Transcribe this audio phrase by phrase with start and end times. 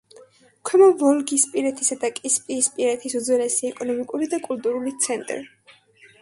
[0.67, 5.39] ქვემო ვოლგისპირეთისა და კასპიისპირეთის უძველესი ეკონომიკური და კულტურული ცენტრი.